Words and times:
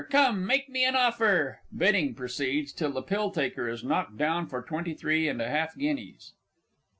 Come, 0.09 0.47
make 0.47 0.67
me 0.67 0.83
an 0.83 0.95
offer. 0.95 1.59
(_Bidding 1.77 2.15
proceeds 2.15 2.73
till 2.73 2.91
the 2.91 3.03
"Pill 3.03 3.29
taker" 3.29 3.69
is 3.69 3.83
knocked 3.83 4.17
down 4.17 4.47
for 4.47 4.63
twenty 4.63 4.95
three 4.95 5.27
and 5.29 5.39
a 5.39 5.47
half 5.47 5.77
guineas. 5.77 6.33